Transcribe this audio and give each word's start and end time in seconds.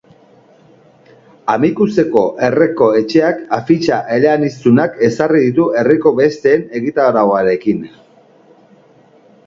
Amikuzeko 1.55 2.23
Herriko 2.47 2.89
Etxeak 3.03 3.45
afitxa 3.59 4.01
eleaniztunak 4.17 4.99
ezarri 5.11 5.45
ditu 5.47 5.69
herriko 5.83 6.17
besten 6.25 6.69
egitarauarekin. 6.83 7.89